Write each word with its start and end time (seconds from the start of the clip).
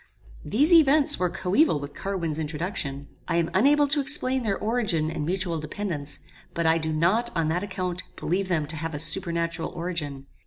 These 0.43 0.73
events 0.73 1.19
were 1.19 1.29
coeval 1.29 1.79
with 1.79 1.93
Carwin's 1.93 2.39
introduction. 2.39 3.07
I 3.27 3.35
am 3.35 3.51
unable 3.53 3.87
to 3.89 3.99
explain 4.01 4.41
their 4.41 4.57
origin 4.57 5.11
and 5.11 5.23
mutual 5.27 5.59
dependance; 5.59 6.17
but 6.55 6.65
I 6.65 6.79
do 6.79 6.91
not, 6.91 7.29
on 7.35 7.49
that 7.49 7.63
account, 7.63 8.01
believe 8.15 8.47
them 8.47 8.65
to 8.65 8.75
have 8.75 8.95
a 8.95 8.97
supernatural 8.99 9.69
origin. 9.69 10.25